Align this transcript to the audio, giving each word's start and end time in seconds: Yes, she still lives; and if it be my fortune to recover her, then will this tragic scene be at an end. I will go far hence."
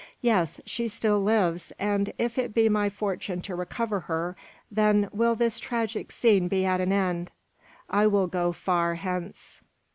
Yes, 0.23 0.59
she 0.65 0.87
still 0.87 1.21
lives; 1.21 1.71
and 1.77 2.11
if 2.17 2.39
it 2.39 2.55
be 2.55 2.67
my 2.69 2.89
fortune 2.89 3.39
to 3.43 3.53
recover 3.53 3.99
her, 3.99 4.35
then 4.71 5.07
will 5.13 5.35
this 5.35 5.59
tragic 5.59 6.11
scene 6.11 6.47
be 6.47 6.65
at 6.65 6.81
an 6.81 6.91
end. 6.91 7.29
I 7.87 8.07
will 8.07 8.25
go 8.25 8.51
far 8.51 8.95
hence." 8.95 9.61